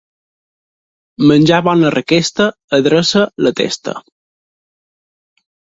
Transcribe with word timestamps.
Menjar 1.33 1.59
bona 1.69 1.93
requesta 1.97 2.49
adreça 2.81 3.25
la 3.49 3.55
testa. 3.65 3.99